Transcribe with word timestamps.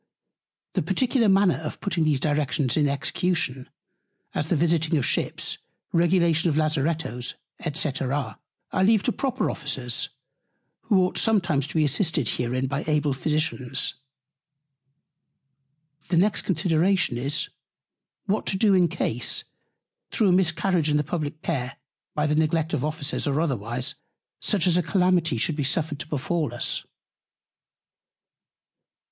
The 0.73 0.81
particular 0.81 1.29
Manner 1.29 1.57
of 1.57 1.79
putting 1.79 2.05
these 2.05 2.19
Directions 2.19 2.75
in 2.75 2.89
Execution, 2.89 3.69
as 4.33 4.47
the 4.47 4.55
Visiting 4.55 4.97
of 4.97 5.05
Ships, 5.05 5.59
Regulation 5.93 6.49
of 6.49 6.57
Lazarettos, 6.57 7.35
&c. 7.75 7.89
I 8.71 8.81
leave 8.83 9.03
to 9.03 9.11
proper 9.11 9.51
Officers, 9.51 10.09
who 10.85 11.03
ought 11.03 11.19
sometimes 11.19 11.67
to 11.67 11.75
be 11.75 11.85
assisted 11.85 12.27
herein 12.29 12.65
by 12.65 12.83
able 12.87 13.13
Physicians. 13.13 13.93
The 16.07 16.17
next 16.17 16.41
Consideration 16.45 17.19
is, 17.19 17.49
What 18.25 18.47
to 18.47 18.57
do 18.57 18.73
in 18.73 18.87
Case, 18.87 19.43
through 20.09 20.29
a 20.29 20.31
Miscarriage 20.31 20.89
in 20.89 20.97
the 20.97 21.03
publick 21.03 21.43
Care, 21.43 21.77
by 22.15 22.25
the 22.25 22.33
Neglect 22.33 22.73
of 22.73 22.83
Officers, 22.83 23.27
or 23.27 23.39
otherwise, 23.39 23.93
such 24.39 24.65
a 24.65 24.81
Calamity 24.81 25.37
should 25.37 25.55
be 25.55 25.63
suffered 25.63 25.99
to 25.99 26.07
befall 26.07 26.55
us. 26.55 26.83